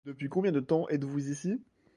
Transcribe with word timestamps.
Depuis 0.05 0.29
combien 0.29 0.51
de 0.51 0.59
temps 0.61 0.89
êtes-vous 0.89 1.29
ici? 1.29 1.59